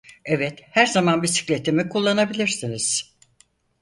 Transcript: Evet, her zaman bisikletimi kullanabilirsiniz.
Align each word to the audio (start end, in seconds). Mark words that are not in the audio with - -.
Evet, 0.25 0.59
her 0.61 0.85
zaman 0.85 1.23
bisikletimi 1.23 1.89
kullanabilirsiniz. 1.89 3.15